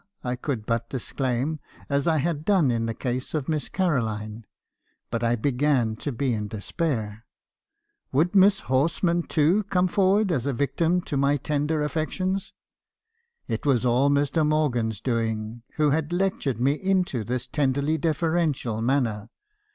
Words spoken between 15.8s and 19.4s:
had lectured me into this tenderly deferential manner.